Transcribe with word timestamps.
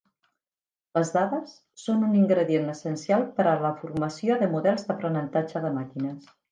Les 0.97 1.11
dades 1.17 1.53
són 1.83 2.07
un 2.09 2.17
ingredient 2.21 2.73
essencial 2.73 3.29
per 3.39 3.49
a 3.53 3.57
la 3.67 3.75
formació 3.83 4.43
de 4.43 4.53
models 4.59 4.91
d'aprenentatge 4.91 5.67
de 5.69 5.79
màquines. 5.83 6.31